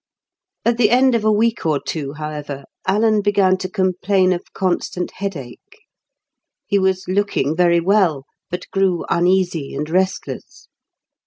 At 0.65 0.77
the 0.79 0.89
end 0.89 1.13
of 1.13 1.23
a 1.23 1.31
week 1.31 1.63
or 1.63 1.79
two, 1.79 2.13
however, 2.13 2.63
Alan 2.87 3.21
began 3.21 3.55
to 3.57 3.69
complain 3.69 4.33
of 4.33 4.51
constant 4.53 5.11
headache. 5.17 5.83
He 6.65 6.79
was 6.79 7.07
looking 7.07 7.55
very 7.55 7.79
well, 7.79 8.23
but 8.49 8.65
grew 8.71 9.05
uneasy 9.11 9.75
and 9.75 9.87
restless. 9.87 10.67